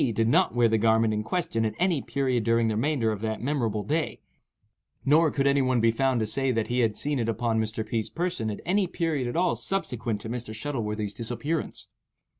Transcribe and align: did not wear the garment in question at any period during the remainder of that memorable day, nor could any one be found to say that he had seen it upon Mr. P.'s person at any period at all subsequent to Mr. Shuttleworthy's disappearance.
did 0.15 0.27
not 0.27 0.55
wear 0.55 0.67
the 0.67 0.79
garment 0.79 1.13
in 1.13 1.21
question 1.21 1.63
at 1.63 1.75
any 1.77 2.01
period 2.01 2.43
during 2.43 2.67
the 2.67 2.73
remainder 2.75 3.11
of 3.11 3.21
that 3.21 3.39
memorable 3.39 3.83
day, 3.83 4.19
nor 5.05 5.29
could 5.29 5.45
any 5.45 5.61
one 5.61 5.79
be 5.79 5.91
found 5.91 6.19
to 6.19 6.25
say 6.25 6.51
that 6.51 6.69
he 6.69 6.79
had 6.79 6.97
seen 6.97 7.19
it 7.19 7.29
upon 7.29 7.61
Mr. 7.61 7.87
P.'s 7.87 8.09
person 8.09 8.49
at 8.49 8.61
any 8.65 8.87
period 8.87 9.27
at 9.27 9.35
all 9.37 9.55
subsequent 9.55 10.19
to 10.19 10.27
Mr. 10.27 10.55
Shuttleworthy's 10.55 11.13
disappearance. 11.13 11.85